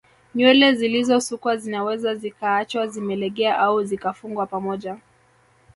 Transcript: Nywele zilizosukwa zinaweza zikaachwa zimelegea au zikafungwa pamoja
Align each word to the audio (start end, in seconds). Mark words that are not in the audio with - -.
Nywele 0.35 0.75
zilizosukwa 0.75 1.57
zinaweza 1.57 2.15
zikaachwa 2.15 2.87
zimelegea 2.87 3.57
au 3.57 3.83
zikafungwa 3.83 4.45
pamoja 4.45 4.97